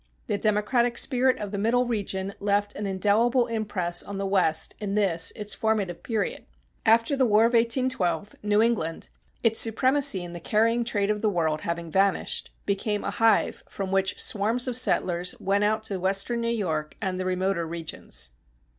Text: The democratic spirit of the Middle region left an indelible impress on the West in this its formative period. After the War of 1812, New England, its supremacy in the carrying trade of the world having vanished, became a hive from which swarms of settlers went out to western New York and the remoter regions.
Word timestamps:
The 0.25 0.39
democratic 0.39 0.97
spirit 0.97 1.37
of 1.37 1.51
the 1.51 1.59
Middle 1.59 1.85
region 1.85 2.33
left 2.39 2.73
an 2.75 2.87
indelible 2.87 3.45
impress 3.45 4.01
on 4.01 4.17
the 4.17 4.25
West 4.25 4.73
in 4.79 4.95
this 4.95 5.31
its 5.35 5.53
formative 5.53 6.01
period. 6.01 6.47
After 6.87 7.15
the 7.15 7.23
War 7.27 7.43
of 7.45 7.53
1812, 7.53 8.33
New 8.41 8.63
England, 8.63 9.09
its 9.43 9.59
supremacy 9.59 10.23
in 10.23 10.33
the 10.33 10.39
carrying 10.39 10.83
trade 10.83 11.11
of 11.11 11.21
the 11.21 11.29
world 11.29 11.61
having 11.61 11.91
vanished, 11.91 12.49
became 12.65 13.03
a 13.03 13.11
hive 13.11 13.61
from 13.69 13.91
which 13.91 14.17
swarms 14.17 14.67
of 14.67 14.75
settlers 14.75 15.39
went 15.39 15.63
out 15.63 15.83
to 15.83 15.99
western 15.99 16.41
New 16.41 16.47
York 16.49 16.97
and 16.99 17.19
the 17.19 17.25
remoter 17.25 17.67
regions. 17.67 18.31